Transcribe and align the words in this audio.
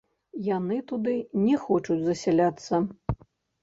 Яны 0.47 0.77
туды 0.93 1.13
не 1.45 1.61
хочуць 1.69 2.01
засяляцца. 2.09 2.85